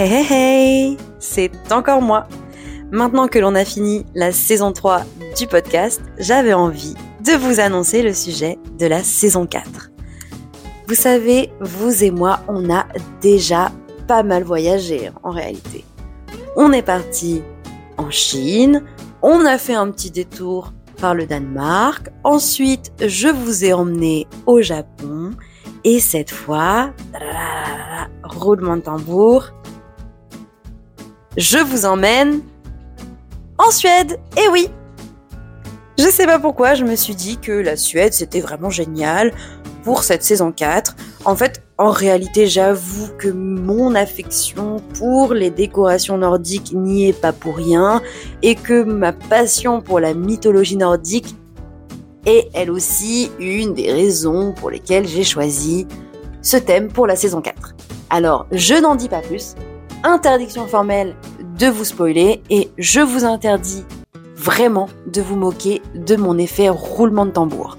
Hey 0.00 0.08
hey 0.14 0.26
hey 0.32 0.96
C'est 1.18 1.50
encore 1.70 2.00
moi 2.00 2.26
Maintenant 2.90 3.28
que 3.28 3.38
l'on 3.38 3.54
a 3.54 3.66
fini 3.66 4.06
la 4.14 4.32
saison 4.32 4.72
3 4.72 5.02
du 5.36 5.46
podcast, 5.46 6.00
j'avais 6.16 6.54
envie 6.54 6.94
de 7.22 7.32
vous 7.32 7.60
annoncer 7.60 8.00
le 8.00 8.14
sujet 8.14 8.58
de 8.78 8.86
la 8.86 9.04
saison 9.04 9.44
4. 9.44 9.90
Vous 10.88 10.94
savez, 10.94 11.52
vous 11.60 12.02
et 12.02 12.10
moi, 12.10 12.40
on 12.48 12.72
a 12.72 12.86
déjà 13.20 13.72
pas 14.08 14.22
mal 14.22 14.42
voyagé 14.42 15.10
en 15.22 15.32
réalité. 15.32 15.84
On 16.56 16.72
est 16.72 16.80
parti 16.80 17.42
en 17.98 18.08
Chine, 18.08 18.84
on 19.20 19.44
a 19.44 19.58
fait 19.58 19.74
un 19.74 19.90
petit 19.90 20.10
détour 20.10 20.72
par 20.98 21.14
le 21.14 21.26
Danemark, 21.26 22.08
ensuite 22.24 22.90
je 23.06 23.28
vous 23.28 23.66
ai 23.66 23.74
emmené 23.74 24.26
au 24.46 24.62
Japon, 24.62 25.32
et 25.84 26.00
cette 26.00 26.30
fois, 26.30 26.94
roulement 28.22 28.78
de 28.78 28.82
tambour, 28.82 29.52
je 31.36 31.58
vous 31.58 31.86
emmène 31.86 32.40
en 33.58 33.70
Suède. 33.70 34.18
Et 34.36 34.48
oui 34.50 34.68
Je 35.98 36.08
sais 36.08 36.26
pas 36.26 36.38
pourquoi, 36.38 36.74
je 36.74 36.84
me 36.84 36.96
suis 36.96 37.14
dit 37.14 37.38
que 37.38 37.52
la 37.52 37.76
Suède 37.76 38.12
c'était 38.12 38.40
vraiment 38.40 38.70
génial 38.70 39.32
pour 39.84 40.02
cette 40.02 40.22
saison 40.22 40.52
4. 40.52 40.96
En 41.24 41.36
fait, 41.36 41.62
en 41.78 41.90
réalité, 41.90 42.46
j'avoue 42.46 43.08
que 43.18 43.28
mon 43.28 43.94
affection 43.94 44.76
pour 44.98 45.32
les 45.32 45.50
décorations 45.50 46.18
nordiques 46.18 46.72
n'y 46.72 47.08
est 47.08 47.18
pas 47.18 47.32
pour 47.32 47.56
rien 47.56 48.02
et 48.42 48.54
que 48.54 48.82
ma 48.82 49.12
passion 49.12 49.80
pour 49.80 50.00
la 50.00 50.14
mythologie 50.14 50.76
nordique 50.76 51.34
est 52.26 52.48
elle 52.52 52.70
aussi 52.70 53.30
une 53.38 53.72
des 53.72 53.90
raisons 53.92 54.52
pour 54.52 54.70
lesquelles 54.70 55.08
j'ai 55.08 55.24
choisi 55.24 55.86
ce 56.42 56.58
thème 56.58 56.88
pour 56.88 57.06
la 57.06 57.16
saison 57.16 57.40
4. 57.40 57.74
Alors, 58.10 58.46
je 58.52 58.74
n'en 58.74 58.94
dis 58.94 59.08
pas 59.08 59.20
plus. 59.20 59.54
Interdiction 60.02 60.66
formelle 60.66 61.14
de 61.58 61.66
vous 61.66 61.84
spoiler 61.84 62.42
et 62.48 62.70
je 62.78 63.00
vous 63.00 63.24
interdis 63.24 63.84
vraiment 64.34 64.88
de 65.06 65.20
vous 65.20 65.36
moquer 65.36 65.82
de 65.94 66.16
mon 66.16 66.38
effet 66.38 66.70
roulement 66.70 67.26
de 67.26 67.32
tambour. 67.32 67.76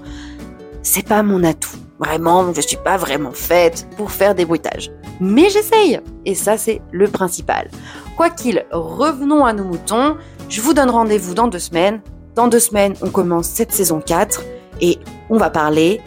C'est 0.84 1.06
pas 1.06 1.24
mon 1.24 1.42
atout. 1.42 1.76
Vraiment, 1.98 2.52
je 2.54 2.60
suis 2.60 2.76
pas 2.76 2.96
vraiment 2.96 3.32
faite 3.32 3.88
pour 3.96 4.12
faire 4.12 4.36
des 4.36 4.44
bruitages. 4.44 4.92
Mais 5.20 5.50
j'essaye 5.50 6.00
Et 6.24 6.34
ça, 6.34 6.56
c'est 6.56 6.80
le 6.92 7.08
principal. 7.08 7.68
Quoi 8.16 8.30
qu'il, 8.30 8.64
revenons 8.70 9.44
à 9.44 9.52
nos 9.52 9.64
moutons. 9.64 10.16
Je 10.48 10.60
vous 10.60 10.74
donne 10.74 10.90
rendez-vous 10.90 11.34
dans 11.34 11.48
deux 11.48 11.58
semaines. 11.58 12.00
Dans 12.36 12.46
deux 12.46 12.60
semaines, 12.60 12.94
on 13.02 13.10
commence 13.10 13.48
cette 13.48 13.72
saison 13.72 14.00
4 14.00 14.42
et 14.80 14.98
on 15.28 15.38
va 15.38 15.50
parler 15.50 16.00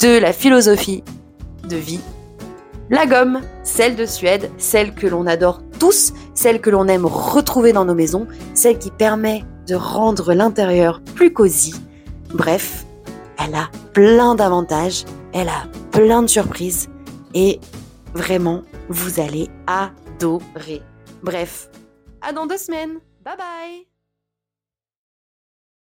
de 0.00 0.18
la 0.18 0.32
philosophie 0.32 1.02
de 1.68 1.76
vie. 1.76 2.00
La 2.90 3.06
gomme, 3.06 3.40
celle 3.76 3.94
de 3.94 4.06
Suède, 4.06 4.50
celle 4.56 4.94
que 4.94 5.06
l'on 5.06 5.26
adore 5.26 5.60
tous, 5.78 6.14
celle 6.34 6.62
que 6.62 6.70
l'on 6.70 6.88
aime 6.88 7.04
retrouver 7.04 7.74
dans 7.74 7.84
nos 7.84 7.94
maisons, 7.94 8.26
celle 8.54 8.78
qui 8.78 8.90
permet 8.90 9.44
de 9.66 9.74
rendre 9.74 10.32
l'intérieur 10.32 11.02
plus 11.14 11.32
cosy. 11.32 11.74
Bref, 12.32 12.86
elle 13.38 13.54
a 13.54 13.68
plein 13.92 14.34
d'avantages 14.34 15.04
elle 15.34 15.50
a 15.50 15.66
plein 15.90 16.22
de 16.22 16.28
surprises 16.28 16.88
et 17.34 17.60
vraiment, 18.14 18.62
vous 18.88 19.20
allez 19.20 19.50
adorer. 19.66 20.80
Bref, 21.22 21.68
à 22.22 22.32
dans 22.32 22.46
deux 22.46 22.56
semaines. 22.56 23.00
Bye 23.22 23.36
bye 23.36 23.95